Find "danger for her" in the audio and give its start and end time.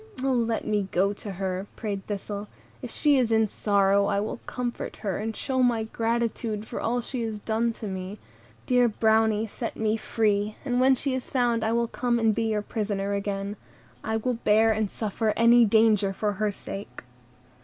15.65-16.51